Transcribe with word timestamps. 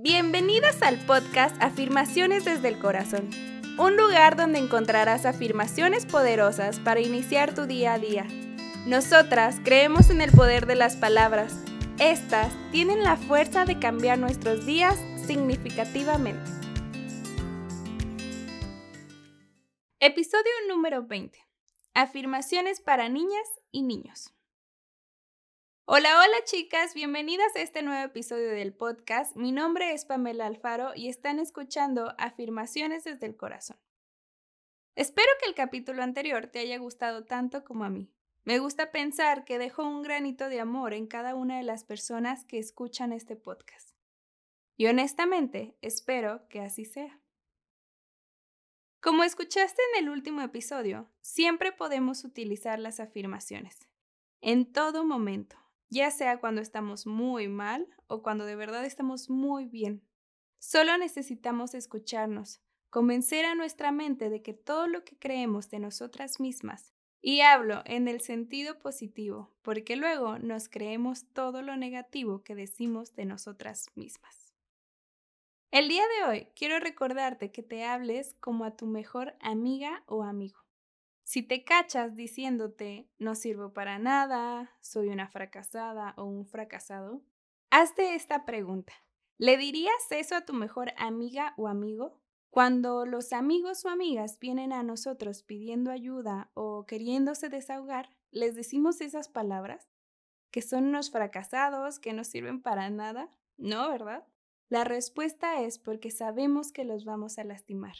Bienvenidas 0.00 0.80
al 0.82 1.04
podcast 1.06 1.60
Afirmaciones 1.60 2.44
desde 2.44 2.68
el 2.68 2.78
Corazón, 2.78 3.30
un 3.78 3.96
lugar 3.96 4.36
donde 4.36 4.60
encontrarás 4.60 5.26
afirmaciones 5.26 6.06
poderosas 6.06 6.78
para 6.78 7.00
iniciar 7.00 7.52
tu 7.52 7.66
día 7.66 7.94
a 7.94 7.98
día. 7.98 8.24
Nosotras 8.86 9.56
creemos 9.64 10.10
en 10.10 10.20
el 10.20 10.30
poder 10.30 10.66
de 10.66 10.76
las 10.76 10.94
palabras. 10.94 11.64
Estas 11.98 12.52
tienen 12.70 13.02
la 13.02 13.16
fuerza 13.16 13.64
de 13.64 13.80
cambiar 13.80 14.20
nuestros 14.20 14.64
días 14.64 14.96
significativamente. 15.26 16.48
Episodio 19.98 20.52
número 20.68 21.08
20. 21.08 21.36
Afirmaciones 21.94 22.80
para 22.80 23.08
niñas 23.08 23.48
y 23.72 23.82
niños. 23.82 24.32
Hola, 25.90 26.18
hola 26.18 26.44
chicas, 26.44 26.92
bienvenidas 26.92 27.56
a 27.56 27.62
este 27.62 27.80
nuevo 27.80 28.04
episodio 28.04 28.50
del 28.50 28.74
podcast. 28.74 29.34
Mi 29.36 29.52
nombre 29.52 29.94
es 29.94 30.04
Pamela 30.04 30.44
Alfaro 30.44 30.92
y 30.94 31.08
están 31.08 31.38
escuchando 31.38 32.14
Afirmaciones 32.18 33.04
desde 33.04 33.24
el 33.24 33.38
Corazón. 33.38 33.78
Espero 34.96 35.30
que 35.40 35.48
el 35.48 35.54
capítulo 35.54 36.02
anterior 36.02 36.48
te 36.48 36.58
haya 36.58 36.76
gustado 36.76 37.24
tanto 37.24 37.64
como 37.64 37.84
a 37.84 37.88
mí. 37.88 38.12
Me 38.44 38.58
gusta 38.58 38.90
pensar 38.90 39.46
que 39.46 39.58
dejó 39.58 39.84
un 39.84 40.02
granito 40.02 40.50
de 40.50 40.60
amor 40.60 40.92
en 40.92 41.06
cada 41.06 41.34
una 41.34 41.56
de 41.56 41.62
las 41.62 41.84
personas 41.84 42.44
que 42.44 42.58
escuchan 42.58 43.14
este 43.14 43.34
podcast. 43.36 43.96
Y 44.76 44.88
honestamente, 44.88 45.78
espero 45.80 46.46
que 46.50 46.60
así 46.60 46.84
sea. 46.84 47.18
Como 49.00 49.24
escuchaste 49.24 49.80
en 49.94 50.04
el 50.04 50.10
último 50.10 50.42
episodio, 50.42 51.08
siempre 51.22 51.72
podemos 51.72 52.24
utilizar 52.24 52.78
las 52.78 53.00
afirmaciones. 53.00 53.88
En 54.42 54.70
todo 54.70 55.02
momento 55.02 55.56
ya 55.90 56.10
sea 56.10 56.38
cuando 56.38 56.60
estamos 56.60 57.06
muy 57.06 57.48
mal 57.48 57.88
o 58.06 58.22
cuando 58.22 58.44
de 58.44 58.56
verdad 58.56 58.84
estamos 58.84 59.30
muy 59.30 59.66
bien. 59.66 60.02
Solo 60.58 60.98
necesitamos 60.98 61.74
escucharnos, 61.74 62.60
convencer 62.90 63.44
a 63.44 63.54
nuestra 63.54 63.92
mente 63.92 64.30
de 64.30 64.42
que 64.42 64.54
todo 64.54 64.86
lo 64.86 65.04
que 65.04 65.18
creemos 65.18 65.70
de 65.70 65.78
nosotras 65.78 66.40
mismas, 66.40 66.92
y 67.20 67.40
hablo 67.40 67.82
en 67.84 68.08
el 68.08 68.20
sentido 68.20 68.78
positivo, 68.78 69.52
porque 69.62 69.96
luego 69.96 70.38
nos 70.38 70.68
creemos 70.68 71.26
todo 71.32 71.62
lo 71.62 71.76
negativo 71.76 72.42
que 72.42 72.54
decimos 72.54 73.14
de 73.14 73.24
nosotras 73.24 73.86
mismas. 73.96 74.54
El 75.70 75.88
día 75.88 76.04
de 76.06 76.28
hoy 76.28 76.48
quiero 76.54 76.78
recordarte 76.78 77.52
que 77.52 77.62
te 77.62 77.84
hables 77.84 78.34
como 78.40 78.64
a 78.64 78.76
tu 78.76 78.86
mejor 78.86 79.36
amiga 79.40 80.02
o 80.06 80.22
amigo. 80.22 80.67
Si 81.28 81.42
te 81.42 81.62
cachas 81.62 82.16
diciéndote 82.16 83.06
no 83.18 83.34
sirvo 83.34 83.74
para 83.74 83.98
nada, 83.98 84.70
soy 84.80 85.08
una 85.10 85.28
fracasada 85.28 86.14
o 86.16 86.24
un 86.24 86.46
fracasado, 86.46 87.22
hazte 87.68 88.14
esta 88.14 88.46
pregunta. 88.46 88.94
¿Le 89.36 89.58
dirías 89.58 89.92
eso 90.10 90.36
a 90.36 90.46
tu 90.46 90.54
mejor 90.54 90.94
amiga 90.96 91.52
o 91.58 91.68
amigo? 91.68 92.18
Cuando 92.48 93.04
los 93.04 93.34
amigos 93.34 93.84
o 93.84 93.90
amigas 93.90 94.38
vienen 94.38 94.72
a 94.72 94.82
nosotros 94.82 95.42
pidiendo 95.42 95.90
ayuda 95.90 96.50
o 96.54 96.86
queriéndose 96.86 97.50
desahogar, 97.50 98.08
¿les 98.30 98.54
decimos 98.54 99.02
esas 99.02 99.28
palabras? 99.28 99.86
¿Que 100.50 100.62
son 100.62 100.86
unos 100.86 101.10
fracasados, 101.10 101.98
que 101.98 102.14
no 102.14 102.24
sirven 102.24 102.62
para 102.62 102.88
nada? 102.88 103.28
No, 103.58 103.90
¿verdad? 103.90 104.26
La 104.70 104.84
respuesta 104.84 105.60
es 105.60 105.78
porque 105.78 106.10
sabemos 106.10 106.72
que 106.72 106.84
los 106.84 107.04
vamos 107.04 107.38
a 107.38 107.44
lastimar. 107.44 107.96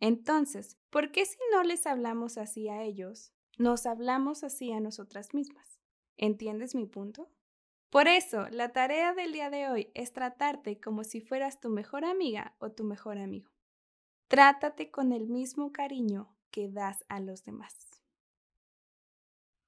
Entonces, 0.00 0.76
¿por 0.90 1.10
qué 1.10 1.24
si 1.24 1.38
no 1.52 1.62
les 1.62 1.86
hablamos 1.86 2.38
así 2.38 2.68
a 2.68 2.82
ellos, 2.82 3.32
nos 3.58 3.86
hablamos 3.86 4.44
así 4.44 4.72
a 4.72 4.80
nosotras 4.80 5.32
mismas? 5.32 5.80
¿Entiendes 6.16 6.74
mi 6.74 6.86
punto? 6.86 7.30
Por 7.90 8.08
eso, 8.08 8.48
la 8.50 8.72
tarea 8.72 9.14
del 9.14 9.32
día 9.32 9.48
de 9.48 9.68
hoy 9.68 9.90
es 9.94 10.12
tratarte 10.12 10.80
como 10.80 11.04
si 11.04 11.20
fueras 11.20 11.60
tu 11.60 11.70
mejor 11.70 12.04
amiga 12.04 12.54
o 12.58 12.72
tu 12.72 12.84
mejor 12.84 13.18
amigo. 13.18 13.50
Trátate 14.28 14.90
con 14.90 15.12
el 15.12 15.28
mismo 15.28 15.72
cariño 15.72 16.36
que 16.50 16.68
das 16.68 17.04
a 17.08 17.20
los 17.20 17.44
demás. 17.44 17.74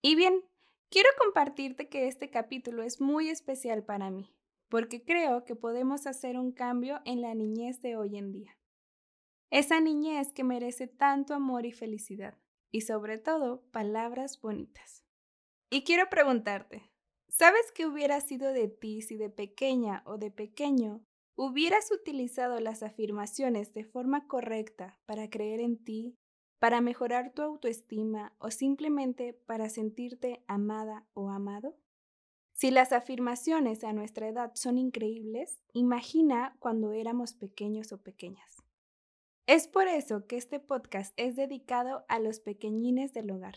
Y 0.03 0.15
bien, 0.15 0.43
quiero 0.91 1.09
compartirte 1.19 1.89
que 1.89 2.09
este 2.09 2.31
capítulo 2.31 2.83
es 2.83 3.01
muy 3.01 3.29
especial 3.31 3.85
para 3.85 4.11
mí, 4.11 4.35
porque 4.69 5.05
creo 5.05 5.45
que 5.45 5.57
podemos 5.57 6.07
hacer 6.07 6.39
un 6.39 6.53
cambio 6.53 7.01
en 7.05 7.23
la 7.23 7.35
niñez 7.35 7.81
de 7.83 7.97
hoy 7.97 8.17
en 8.17 8.33
día. 8.33 8.59
Esa 9.51 9.81
niñez 9.81 10.33
que 10.33 10.45
merece 10.45 10.87
tanto 10.87 11.33
amor 11.33 11.65
y 11.65 11.73
felicidad, 11.73 12.37
y 12.71 12.83
sobre 12.83 13.19
todo 13.19 13.63
palabras 13.71 14.41
bonitas. 14.41 15.05
Y 15.71 15.85
quiero 15.85 16.11
preguntarte, 16.11 16.91
¿sabes 17.29 17.73
qué 17.75 17.87
hubiera 17.87 18.21
sido 18.21 18.53
de 18.53 18.69
ti 18.69 19.01
si 19.01 19.17
de 19.17 19.31
pequeña 19.31 20.03
o 20.05 20.19
de 20.19 20.31
pequeño 20.31 21.03
hubieras 21.35 21.91
utilizado 21.91 22.61
las 22.61 22.83
afirmaciones 22.83 23.73
de 23.73 23.85
forma 23.85 24.27
correcta 24.27 24.99
para 25.07 25.31
creer 25.31 25.61
en 25.61 25.83
ti, 25.83 26.19
para 26.59 26.81
mejorar 26.83 27.33
tu 27.33 27.43
autoestima 27.43 28.35
o 28.39 28.51
simplemente 28.51 29.33
para 29.33 29.71
sentirte 29.71 30.45
amada 30.47 31.07
o 31.15 31.31
amado? 31.31 31.75
Si 32.53 32.71
las 32.71 32.93
afirmaciones 32.93 33.85
a 33.85 33.93
nuestra 33.93 34.29
edad 34.29 34.51
son 34.57 34.79
increíbles, 34.79 35.61
imagina 35.73 36.57
cuando 36.59 36.93
éramos 36.93 37.33
pequeños 37.33 37.93
o 37.93 38.03
pequeñas. 38.03 38.58
Es 39.49 39.67
por 39.67 39.89
eso 39.89 40.27
que 40.27 40.37
este 40.37 40.61
podcast 40.61 41.15
es 41.17 41.35
dedicado 41.35 42.05
a 42.09 42.19
los 42.19 42.39
pequeñines 42.39 43.15
del 43.15 43.31
hogar, 43.31 43.55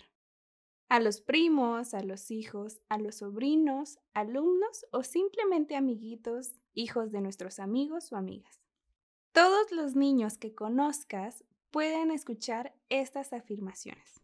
a 0.87 1.01
los 1.01 1.19
primos, 1.19 1.93
a 1.93 2.01
los 2.01 2.31
hijos, 2.31 2.81
a 2.87 2.97
los 2.97 3.15
sobrinos, 3.15 3.99
alumnos 4.13 4.85
o 4.93 5.03
simplemente 5.03 5.75
amiguitos, 5.75 6.53
hijos 6.73 7.11
de 7.11 7.19
nuestros 7.19 7.59
amigos 7.59 8.13
o 8.13 8.15
amigas. 8.15 8.61
Todos 9.33 9.73
los 9.73 9.97
niños 9.97 10.37
que 10.37 10.55
conozcas 10.55 11.43
pueden 11.71 12.11
escuchar 12.11 12.73
estas 12.87 13.33
afirmaciones. 13.33 14.21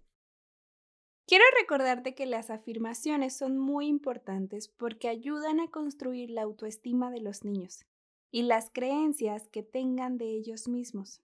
Quiero 1.26 1.44
recordarte 1.60 2.16
que 2.16 2.28
las 2.28 2.50
afirmaciones 2.50 3.36
son 3.36 3.58
muy 3.58 3.88
importantes 3.88 4.70
porque 4.70 5.10
ayudan 5.10 5.60
a 5.60 5.70
construir 5.70 6.30
la 6.30 6.44
autoestima 6.44 7.12
de 7.12 7.20
los 7.20 7.44
niños 7.44 7.86
y 8.32 8.44
las 8.44 8.70
creencias 8.70 9.50
que 9.50 9.64
tengan 9.64 10.18
de 10.18 10.28
ellos 10.28 10.70
mismos. 10.70 11.22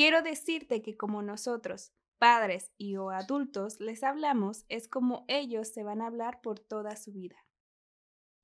Quiero 0.00 0.22
decirte 0.22 0.80
que 0.80 0.96
como 0.96 1.20
nosotros, 1.20 1.92
padres 2.16 2.72
y 2.78 2.96
o 2.96 3.10
adultos, 3.10 3.80
les 3.80 4.02
hablamos, 4.02 4.64
es 4.70 4.88
como 4.88 5.26
ellos 5.28 5.68
se 5.68 5.82
van 5.82 6.00
a 6.00 6.06
hablar 6.06 6.40
por 6.40 6.58
toda 6.58 6.96
su 6.96 7.12
vida. 7.12 7.36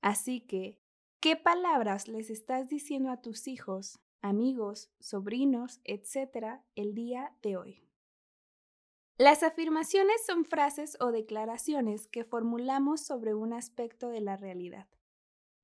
Así 0.03 0.43
que, 0.43 0.79
¿qué 1.19 1.35
palabras 1.35 2.09
les 2.09 2.29
estás 2.29 2.69
diciendo 2.69 3.11
a 3.11 3.23
tus 3.23 3.49
hijos, 3.49 3.99
amigos, 4.21 4.91
sobrinos, 5.01 5.81
etcétera, 5.85 6.63
el 6.75 6.95
día 6.95 7.35
de 7.41 7.57
hoy? 7.57 7.89
Las 9.17 9.43
afirmaciones 9.43 10.27
son 10.27 10.45
frases 10.45 10.99
o 11.01 11.11
declaraciones 11.11 12.07
que 12.07 12.25
formulamos 12.25 13.01
sobre 13.01 13.33
un 13.33 13.55
aspecto 13.55 14.11
de 14.11 14.21
la 14.21 14.37
realidad. 14.37 14.89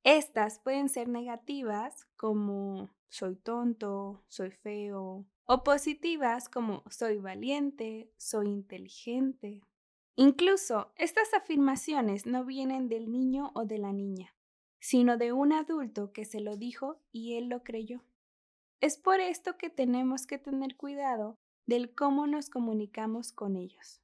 Estas 0.04 0.58
pueden 0.58 0.88
ser 0.88 1.08
negativas 1.08 2.06
como 2.16 2.88
soy 3.10 3.36
tonto, 3.36 4.24
soy 4.28 4.52
feo, 4.52 5.26
o 5.52 5.64
positivas 5.64 6.48
como 6.48 6.82
soy 6.88 7.18
valiente, 7.18 8.10
soy 8.16 8.48
inteligente. 8.48 9.60
Incluso 10.16 10.94
estas 10.96 11.34
afirmaciones 11.34 12.24
no 12.24 12.46
vienen 12.46 12.88
del 12.88 13.12
niño 13.12 13.50
o 13.54 13.66
de 13.66 13.76
la 13.76 13.92
niña, 13.92 14.34
sino 14.80 15.18
de 15.18 15.34
un 15.34 15.52
adulto 15.52 16.10
que 16.14 16.24
se 16.24 16.40
lo 16.40 16.56
dijo 16.56 17.02
y 17.12 17.34
él 17.34 17.50
lo 17.50 17.64
creyó. 17.64 18.02
Es 18.80 18.96
por 18.96 19.20
esto 19.20 19.58
que 19.58 19.68
tenemos 19.68 20.26
que 20.26 20.38
tener 20.38 20.74
cuidado 20.74 21.36
del 21.66 21.94
cómo 21.94 22.26
nos 22.26 22.48
comunicamos 22.48 23.30
con 23.30 23.56
ellos. 23.56 24.00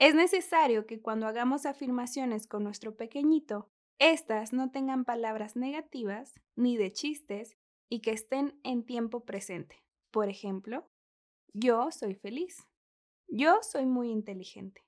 Es 0.00 0.16
necesario 0.16 0.86
que 0.86 1.00
cuando 1.00 1.28
hagamos 1.28 1.66
afirmaciones 1.66 2.48
con 2.48 2.64
nuestro 2.64 2.96
pequeñito, 2.96 3.70
éstas 4.00 4.52
no 4.52 4.72
tengan 4.72 5.04
palabras 5.04 5.54
negativas 5.54 6.34
ni 6.56 6.76
de 6.76 6.92
chistes 6.92 7.56
y 7.88 8.00
que 8.00 8.10
estén 8.10 8.58
en 8.64 8.84
tiempo 8.84 9.24
presente. 9.24 9.83
Por 10.14 10.28
ejemplo, 10.28 10.88
yo 11.54 11.90
soy 11.90 12.14
feliz. 12.14 12.68
Yo 13.26 13.58
soy 13.62 13.84
muy 13.84 14.12
inteligente. 14.12 14.80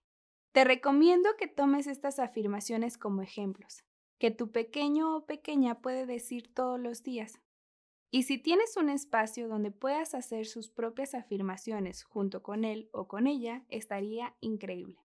Te 0.53 0.63
recomiendo 0.63 1.31
que 1.37 1.49
tomes 1.49 1.89
estas 1.89 2.21
afirmaciones 2.21 2.97
como 2.97 3.23
ejemplos, 3.23 3.83
que 4.21 4.31
tu 4.31 4.53
pequeño 4.53 5.17
o 5.17 5.27
pequeña 5.27 5.81
puede 5.81 6.07
decir 6.07 6.55
todos 6.55 6.79
los 6.79 7.03
días. 7.03 7.41
Y 8.13 8.23
si 8.23 8.39
tienes 8.39 8.77
un 8.77 8.89
espacio 8.89 9.49
donde 9.49 9.73
puedas 9.73 10.15
hacer 10.15 10.47
sus 10.47 10.71
propias 10.71 11.13
afirmaciones 11.13 12.05
junto 12.05 12.45
con 12.45 12.65
él 12.65 12.89
o 12.93 13.09
con 13.09 13.27
ella, 13.27 13.65
estaría 13.69 14.37
increíble. 14.41 15.01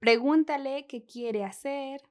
Pregúntale 0.00 0.88
qué 0.88 1.06
quiere 1.06 1.44
hacer, 1.44 2.02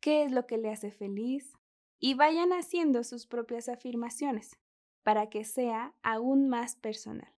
qué 0.00 0.22
es 0.22 0.32
lo 0.32 0.46
que 0.46 0.56
le 0.56 0.70
hace 0.70 0.90
feliz, 0.90 1.52
y 1.98 2.14
vayan 2.14 2.54
haciendo 2.54 3.04
sus 3.04 3.26
propias 3.26 3.68
afirmaciones 3.68 4.56
para 5.06 5.28
que 5.28 5.44
sea 5.44 5.94
aún 6.02 6.48
más 6.48 6.74
personal. 6.74 7.32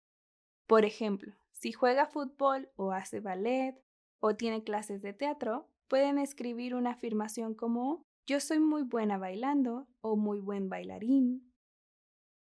Por 0.69 0.85
ejemplo, 0.85 1.35
si 1.51 1.73
juega 1.73 2.07
fútbol 2.07 2.71
o 2.77 2.93
hace 2.93 3.19
ballet 3.19 3.77
o 4.21 4.37
tiene 4.37 4.63
clases 4.63 5.03
de 5.03 5.13
teatro, 5.13 5.69
pueden 5.89 6.19
escribir 6.19 6.77
una 6.77 6.93
afirmación 6.93 7.55
como 7.57 8.05
yo 8.25 8.39
soy 8.39 8.61
muy 8.61 8.85
buena 8.85 9.19
bailando 9.19 9.89
o 10.01 10.15
muy 10.15 10.39
buen 10.39 10.69
bailarín. 10.69 11.53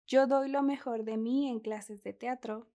yo 0.08 0.26
doy 0.26 0.50
lo 0.50 0.64
mejor 0.64 1.04
de 1.04 1.18
mí 1.18 1.48
en 1.48 1.60
clases 1.60 2.02
de 2.02 2.14
teatro, 2.14 2.68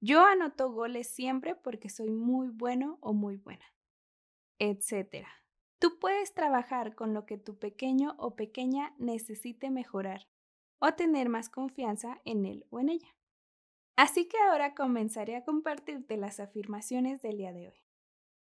yo 0.00 0.24
anoto 0.24 0.72
goles 0.72 1.08
siempre 1.08 1.54
porque 1.54 1.90
soy 1.90 2.10
muy 2.10 2.48
bueno 2.48 2.98
o 3.00 3.12
muy 3.12 3.36
buena, 3.36 3.66
etc. 4.58 5.28
Tú 5.78 6.00
puedes 6.00 6.34
trabajar 6.34 6.96
con 6.96 7.14
lo 7.14 7.24
que 7.24 7.38
tu 7.38 7.56
pequeño 7.56 8.16
o 8.18 8.34
pequeña 8.34 8.96
necesite 8.98 9.70
mejorar 9.70 10.26
o 10.78 10.92
tener 10.94 11.28
más 11.28 11.48
confianza 11.48 12.20
en 12.24 12.46
él 12.46 12.66
o 12.70 12.80
en 12.80 12.90
ella. 12.90 13.16
Así 13.96 14.28
que 14.28 14.38
ahora 14.38 14.74
comenzaré 14.74 15.36
a 15.36 15.44
compartirte 15.44 16.16
las 16.16 16.38
afirmaciones 16.38 17.20
del 17.20 17.38
día 17.38 17.52
de 17.52 17.68
hoy. 17.68 17.84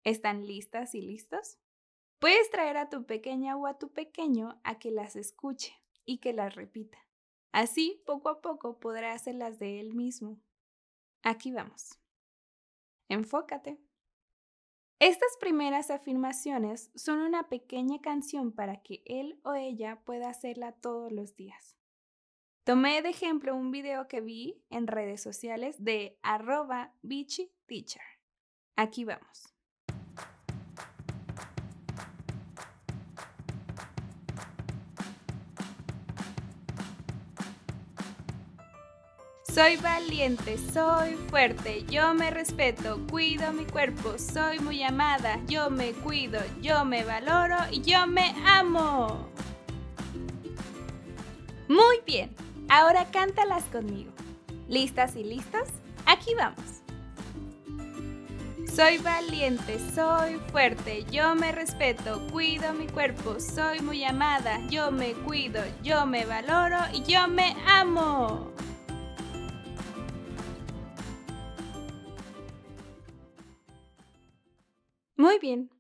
¿Están 0.04 0.46
listas 0.46 0.94
y 0.94 1.02
listos? 1.02 1.58
Puedes 2.20 2.50
traer 2.50 2.76
a 2.76 2.88
tu 2.88 3.04
pequeña 3.04 3.56
o 3.56 3.66
a 3.66 3.78
tu 3.78 3.92
pequeño 3.92 4.60
a 4.62 4.78
que 4.78 4.90
las 4.90 5.16
escuche 5.16 5.74
y 6.04 6.18
que 6.18 6.32
las 6.32 6.54
repita. 6.54 6.98
Así, 7.52 8.02
poco 8.06 8.28
a 8.28 8.40
poco 8.40 8.78
podrá 8.78 9.12
hacerlas 9.12 9.58
de 9.58 9.80
él 9.80 9.94
mismo. 9.94 10.38
Aquí 11.22 11.50
vamos. 11.50 11.98
Enfócate. 13.08 13.80
Estas 15.00 15.36
primeras 15.40 15.90
afirmaciones 15.90 16.90
son 16.94 17.20
una 17.20 17.48
pequeña 17.48 18.00
canción 18.00 18.52
para 18.52 18.82
que 18.82 19.02
él 19.06 19.40
o 19.42 19.54
ella 19.54 20.02
pueda 20.04 20.28
hacerla 20.28 20.72
todos 20.72 21.10
los 21.10 21.34
días. 21.34 21.79
Tomé 22.64 23.00
de 23.00 23.08
ejemplo 23.08 23.56
un 23.56 23.70
video 23.70 24.06
que 24.06 24.20
vi 24.20 24.62
en 24.68 24.86
redes 24.86 25.22
sociales 25.22 25.82
de 25.82 26.18
arroba 26.22 26.92
Teacher. 27.66 28.02
Aquí 28.76 29.04
vamos. 29.04 29.54
Soy 39.52 39.76
valiente, 39.78 40.58
soy 40.58 41.14
fuerte, 41.28 41.84
yo 41.86 42.14
me 42.14 42.30
respeto, 42.30 43.04
cuido 43.10 43.52
mi 43.52 43.64
cuerpo, 43.64 44.16
soy 44.16 44.60
muy 44.60 44.82
amada, 44.82 45.40
yo 45.46 45.70
me 45.70 45.92
cuido, 45.92 46.40
yo 46.62 46.84
me 46.84 47.04
valoro 47.04 47.56
y 47.72 47.80
yo 47.80 48.06
me 48.06 48.32
amo. 48.46 49.28
Muy 51.68 52.00
bien, 52.06 52.34
ahora 52.70 53.05
cántalas 53.11 53.64
conmigo. 53.64 54.12
¿Listas 54.69 55.17
y 55.17 55.25
listos? 55.25 55.69
Aquí 56.06 56.34
vamos. 56.34 56.81
Soy 58.72 58.99
valiente, 58.99 59.78
soy 59.94 60.37
fuerte, 60.52 61.05
yo 61.11 61.34
me 61.34 61.50
respeto, 61.50 62.25
cuido 62.31 62.72
mi 62.72 62.87
cuerpo, 62.87 63.40
soy 63.40 63.81
muy 63.81 64.05
amada, 64.05 64.61
yo 64.70 64.93
me 64.93 65.12
cuido, 65.12 65.61
yo 65.82 66.06
me 66.06 66.25
valoro 66.25 66.78
y 66.94 67.02
yo 67.02 67.26
me 67.26 67.56
amo. 67.67 68.52
Muy 75.16 75.38
bien. 75.40 75.70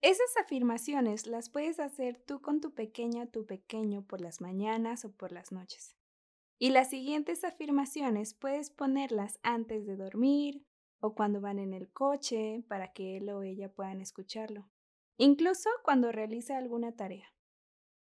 Esas 0.00 0.34
afirmaciones 0.42 1.26
las 1.26 1.50
puedes 1.50 1.80
hacer 1.80 2.22
tú 2.24 2.40
con 2.40 2.60
tu 2.60 2.72
pequeña, 2.72 3.26
tu 3.26 3.44
pequeño 3.44 4.02
por 4.02 4.20
las 4.20 4.40
mañanas 4.40 5.04
o 5.04 5.10
por 5.10 5.32
las 5.32 5.52
noches. 5.52 5.99
Y 6.62 6.68
las 6.70 6.90
siguientes 6.90 7.42
afirmaciones 7.42 8.34
puedes 8.34 8.68
ponerlas 8.68 9.40
antes 9.42 9.86
de 9.86 9.96
dormir 9.96 10.66
o 11.00 11.14
cuando 11.14 11.40
van 11.40 11.58
en 11.58 11.72
el 11.72 11.90
coche 11.90 12.62
para 12.68 12.92
que 12.92 13.16
él 13.16 13.30
o 13.30 13.42
ella 13.42 13.72
puedan 13.72 14.02
escucharlo. 14.02 14.68
Incluso 15.16 15.70
cuando 15.82 16.12
realiza 16.12 16.58
alguna 16.58 16.92
tarea. 16.92 17.32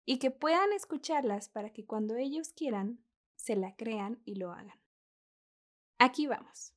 Y 0.05 0.19
que 0.19 0.31
puedan 0.31 0.71
escucharlas 0.75 1.49
para 1.49 1.71
que 1.71 1.87
cuando 1.87 2.17
ellos 2.17 2.53
quieran, 2.53 3.03
se 3.37 3.57
la 3.57 3.75
crean 3.75 4.21
y 4.27 4.35
lo 4.35 4.53
hagan. 4.53 4.79
Aquí 5.99 6.27
vamos. 6.27 6.75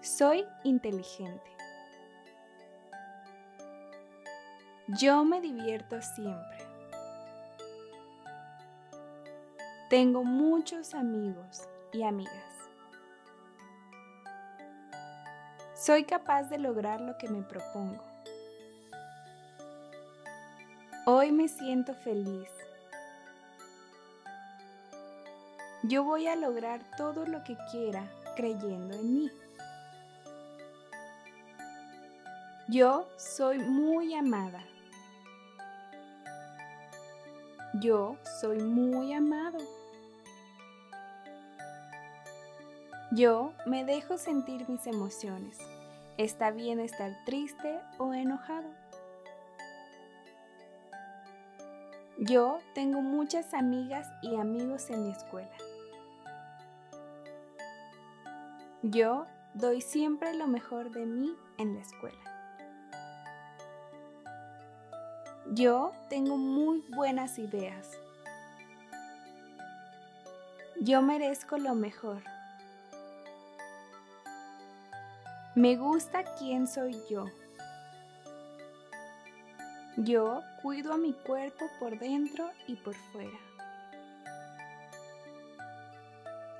Soy 0.00 0.44
inteligente. 0.64 1.52
Yo 5.00 5.24
me 5.24 5.40
divierto 5.40 6.02
siempre. 6.02 6.57
Tengo 9.88 10.22
muchos 10.22 10.92
amigos 10.92 11.62
y 11.94 12.02
amigas. 12.02 12.34
Soy 15.74 16.04
capaz 16.04 16.42
de 16.50 16.58
lograr 16.58 17.00
lo 17.00 17.16
que 17.16 17.26
me 17.26 17.40
propongo. 17.40 18.04
Hoy 21.06 21.32
me 21.32 21.48
siento 21.48 21.94
feliz. 21.94 22.50
Yo 25.84 26.04
voy 26.04 26.26
a 26.26 26.36
lograr 26.36 26.82
todo 26.98 27.24
lo 27.24 27.42
que 27.44 27.56
quiera 27.70 28.04
creyendo 28.36 28.94
en 28.94 29.14
mí. 29.14 29.32
Yo 32.68 33.08
soy 33.16 33.58
muy 33.58 34.12
amada. 34.12 34.62
Yo 37.80 38.18
soy 38.40 38.58
muy 38.58 39.14
amado. 39.14 39.77
Yo 43.18 43.52
me 43.66 43.84
dejo 43.84 44.16
sentir 44.16 44.68
mis 44.68 44.86
emociones. 44.86 45.58
Está 46.18 46.52
bien 46.52 46.78
estar 46.78 47.10
triste 47.24 47.80
o 47.98 48.14
enojado. 48.14 48.70
Yo 52.16 52.60
tengo 52.76 53.00
muchas 53.00 53.54
amigas 53.54 54.08
y 54.22 54.36
amigos 54.36 54.88
en 54.90 55.02
mi 55.02 55.10
escuela. 55.10 55.50
Yo 58.82 59.26
doy 59.52 59.80
siempre 59.80 60.32
lo 60.34 60.46
mejor 60.46 60.92
de 60.92 61.04
mí 61.04 61.34
en 61.56 61.74
la 61.74 61.80
escuela. 61.80 62.22
Yo 65.50 65.90
tengo 66.08 66.36
muy 66.36 66.84
buenas 66.94 67.36
ideas. 67.40 67.98
Yo 70.80 71.02
merezco 71.02 71.58
lo 71.58 71.74
mejor. 71.74 72.22
Me 75.58 75.74
gusta 75.74 76.22
quién 76.38 76.68
soy 76.68 76.96
yo. 77.10 77.24
Yo 79.96 80.40
cuido 80.62 80.92
a 80.92 80.98
mi 80.98 81.12
cuerpo 81.12 81.64
por 81.80 81.98
dentro 81.98 82.48
y 82.68 82.76
por 82.76 82.94
fuera. 82.94 83.36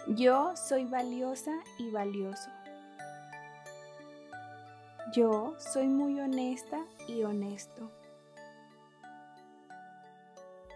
Yo 0.09 0.57
soy 0.57 0.85
valiosa 0.87 1.53
y 1.79 1.93
valioso. 1.93 2.51
Yo 5.13 5.55
soy 5.61 5.87
muy 5.87 6.19
honesta 6.19 6.85
y 7.07 7.23
honesto. 7.23 7.93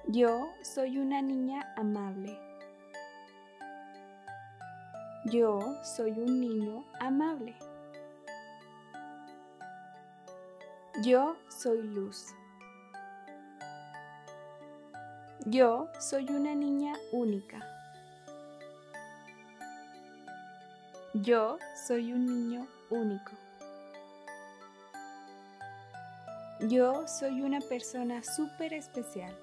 Yo 0.07 0.47
soy 0.63 0.99
una 0.99 1.23
niña 1.23 1.75
amable. 1.77 2.39
Yo 5.25 5.59
soy 5.83 6.13
un 6.13 6.41
niño 6.41 6.85
amable. 7.01 7.57
Yo 11.01 11.37
soy 11.49 11.83
luz. 11.83 12.27
Yo 15.47 15.89
soy 15.99 16.27
una 16.29 16.55
niña 16.55 16.95
única. 17.13 17.59
Yo 21.15 21.59
soy 21.87 22.13
un 22.13 22.27
niño 22.27 22.69
único. 22.91 23.33
Yo 26.61 27.09
soy 27.09 27.41
una 27.41 27.61
persona 27.61 28.23
súper 28.23 28.75
especial. 28.75 29.35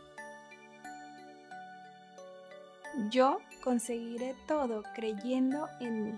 Yo 3.10 3.40
conseguiré 3.64 4.36
todo 4.48 4.84
creyendo 4.96 5.68
en 5.80 6.04
mí. 6.04 6.16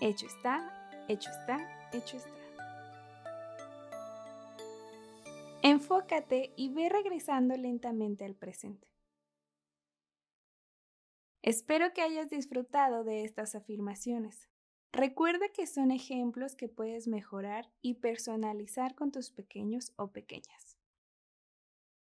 Hecho 0.00 0.26
está, 0.26 1.04
hecho 1.08 1.28
está, 1.30 1.58
hecho 1.98 2.16
está. 2.16 2.30
Enfócate 5.62 6.52
y 6.56 6.70
ve 6.70 6.88
regresando 6.88 7.56
lentamente 7.56 8.24
al 8.24 8.34
presente. 8.34 8.88
Espero 11.42 11.92
que 11.92 12.02
hayas 12.02 12.30
disfrutado 12.30 13.04
de 13.04 13.24
estas 13.24 13.54
afirmaciones. 13.54 14.48
Recuerda 14.92 15.48
que 15.48 15.66
son 15.66 15.90
ejemplos 15.90 16.56
que 16.56 16.68
puedes 16.68 17.06
mejorar 17.06 17.70
y 17.80 17.94
personalizar 17.94 18.94
con 18.94 19.12
tus 19.12 19.30
pequeños 19.30 19.92
o 19.96 20.08
pequeñas. 20.08 20.76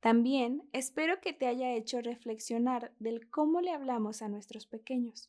También 0.01 0.69
espero 0.73 1.21
que 1.21 1.33
te 1.33 1.47
haya 1.47 1.75
hecho 1.75 2.01
reflexionar 2.01 2.93
del 2.99 3.29
cómo 3.29 3.61
le 3.61 3.73
hablamos 3.73 4.23
a 4.23 4.29
nuestros 4.29 4.67
pequeños 4.67 5.29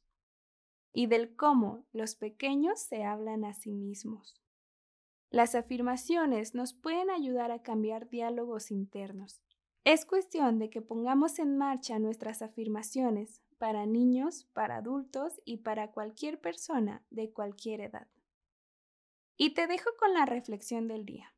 y 0.93 1.07
del 1.07 1.35
cómo 1.35 1.83
los 1.91 2.15
pequeños 2.15 2.79
se 2.79 3.03
hablan 3.03 3.43
a 3.43 3.53
sí 3.53 3.73
mismos. 3.73 4.39
Las 5.31 5.53
afirmaciones 5.53 6.55
nos 6.55 6.74
pueden 6.74 7.12
ayudar 7.12 7.51
a 7.51 7.62
cambiar 7.62 8.09
diálogos 8.09 8.71
internos 8.71 9.43
Es 9.83 10.05
cuestión 10.05 10.57
de 10.57 10.71
que 10.71 10.81
pongamos 10.81 11.38
en 11.38 11.55
marcha 11.55 12.00
nuestras 12.00 12.41
afirmaciones 12.41 13.43
para 13.59 13.86
niños, 13.86 14.45
para 14.53 14.77
adultos 14.77 15.39
y 15.45 15.57
para 15.57 15.91
cualquier 15.91 16.41
persona 16.41 17.05
de 17.12 17.31
cualquier 17.31 17.81
edad. 17.81 18.07
Y 19.38 19.53
te 19.53 19.67
dejo 19.67 19.91
con 20.00 20.13
la 20.13 20.25
reflexión 20.25 20.88
del 20.88 21.05
día. 21.05 21.36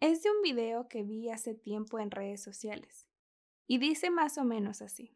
Es 0.00 0.22
de 0.22 0.30
un 0.30 0.42
video 0.42 0.88
que 0.88 1.04
vi 1.04 1.30
hace 1.30 1.54
tiempo 1.54 2.00
en 2.00 2.10
redes 2.10 2.42
sociales 2.42 3.06
y 3.68 3.78
dice 3.78 4.10
más 4.10 4.36
o 4.38 4.44
menos 4.44 4.82
así. 4.82 5.14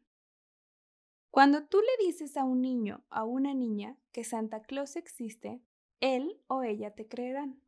Cuando 1.31 1.65
tú 1.65 1.81
le 1.81 2.07
dices 2.07 2.37
a 2.37 2.45
un 2.45 2.63
niño 2.63 3.05
a 3.11 3.25
una 3.25 3.53
niña 3.53 3.97
que 4.13 4.23
Santa 4.23 4.63
Claus 4.63 4.95
existe, 4.95 5.61
él 6.01 6.41
o 6.47 6.63
ella 6.63 6.95
te 6.95 7.09
creerán. 7.09 7.61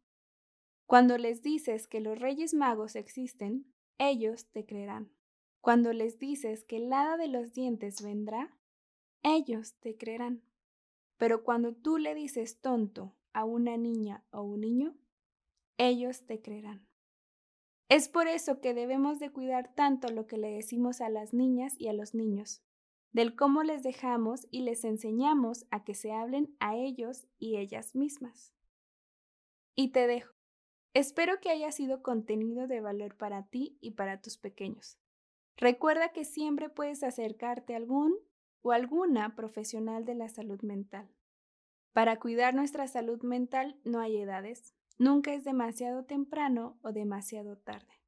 Cuando 0.86 1.16
les 1.18 1.42
dices 1.42 1.86
que 1.86 2.00
los 2.00 2.18
Reyes 2.18 2.54
Magos 2.54 2.94
existen, 2.94 3.72
ellos 3.98 4.50
te 4.50 4.66
creerán. 4.66 5.10
Cuando 5.60 5.92
les 5.92 6.18
dices 6.18 6.64
que 6.64 6.76
el 6.76 6.92
hada 6.92 7.16
de 7.16 7.28
los 7.28 7.54
dientes 7.54 8.02
vendrá, 8.02 8.54
ellos 9.22 9.74
te 9.80 9.96
creerán. 9.96 10.42
Pero 11.16 11.42
cuando 11.42 11.74
tú 11.74 11.96
le 11.96 12.14
dices 12.14 12.60
tonto 12.60 13.16
a 13.32 13.44
una 13.44 13.76
niña 13.78 14.24
o 14.30 14.42
un 14.42 14.60
niño, 14.60 14.94
ellos 15.78 16.26
te 16.26 16.42
creerán. 16.42 16.86
Es 17.88 18.08
por 18.08 18.28
eso 18.28 18.60
que 18.60 18.74
debemos 18.74 19.18
de 19.18 19.30
cuidar 19.30 19.74
tanto 19.74 20.08
lo 20.08 20.26
que 20.26 20.36
le 20.36 20.50
decimos 20.50 21.00
a 21.00 21.08
las 21.08 21.32
niñas 21.32 21.74
y 21.78 21.88
a 21.88 21.92
los 21.92 22.14
niños, 22.14 22.62
del 23.12 23.36
cómo 23.36 23.62
les 23.62 23.82
dejamos 23.82 24.46
y 24.50 24.62
les 24.62 24.84
enseñamos 24.84 25.66
a 25.70 25.84
que 25.84 25.94
se 25.94 26.12
hablen 26.12 26.56
a 26.60 26.76
ellos 26.76 27.26
y 27.38 27.56
ellas 27.56 27.94
mismas. 27.94 28.52
Y 29.74 29.92
te 29.92 30.06
dejo. 30.06 30.33
Espero 30.94 31.40
que 31.40 31.50
haya 31.50 31.72
sido 31.72 32.02
contenido 32.02 32.68
de 32.68 32.80
valor 32.80 33.16
para 33.16 33.42
ti 33.42 33.76
y 33.80 33.90
para 33.90 34.20
tus 34.20 34.38
pequeños. 34.38 34.96
Recuerda 35.56 36.10
que 36.10 36.24
siempre 36.24 36.68
puedes 36.68 37.02
acercarte 37.02 37.74
a 37.74 37.78
algún 37.78 38.14
o 38.62 38.70
alguna 38.70 39.34
profesional 39.34 40.04
de 40.04 40.14
la 40.14 40.28
salud 40.28 40.62
mental. 40.62 41.08
Para 41.92 42.20
cuidar 42.20 42.54
nuestra 42.54 42.86
salud 42.86 43.22
mental 43.22 43.76
no 43.84 43.98
hay 43.98 44.18
edades, 44.18 44.74
nunca 44.96 45.34
es 45.34 45.44
demasiado 45.44 46.04
temprano 46.04 46.78
o 46.82 46.92
demasiado 46.92 47.58
tarde. 47.58 48.00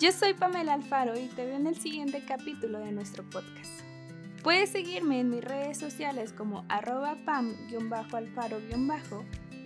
Yo 0.00 0.10
soy 0.10 0.34
Pamela 0.34 0.74
Alfaro 0.74 1.18
y 1.18 1.28
te 1.28 1.46
veo 1.46 1.56
en 1.56 1.68
el 1.68 1.76
siguiente 1.76 2.24
capítulo 2.26 2.80
de 2.80 2.90
nuestro 2.90 3.22
podcast. 3.30 3.80
Puedes 4.42 4.70
seguirme 4.70 5.20
en 5.20 5.30
mis 5.30 5.44
redes 5.44 5.78
sociales 5.78 6.32
como 6.32 6.64
arroba 6.68 7.16
pam-alfaro- 7.24 8.60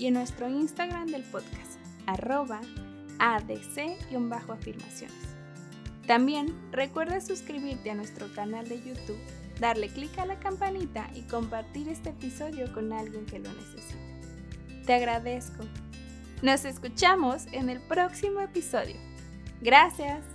y 0.03 0.09
en 0.09 0.15
nuestro 0.15 0.49
Instagram 0.49 1.07
del 1.07 1.23
podcast, 1.23 1.79
arroba 2.07 2.61
adc-afirmaciones. 3.21 5.15
También 6.09 6.53
recuerda 6.73 7.21
suscribirte 7.21 7.93
a 7.93 7.95
nuestro 7.95 8.27
canal 8.35 8.69
de 8.69 8.83
YouTube 8.83 9.21
darle 9.61 9.87
clic 9.89 10.19
a 10.19 10.27
la 10.27 10.41
campanita 10.41 11.09
y 11.15 11.21
compartir 11.23 11.89
este 11.89 12.11
episodio 12.11 12.73
con 12.75 12.93
alguien 12.93 13.27
que 13.27 13.39
lo 13.39 13.53
necesite. 13.53 13.95
Te 14.87 14.95
agradezco. 14.95 15.63
Nos 16.43 16.65
escuchamos 16.65 17.47
en 17.53 17.71
el 17.71 17.81
próximo 17.81 18.41
episodio. 18.41 18.97
Gracias. 19.61 20.32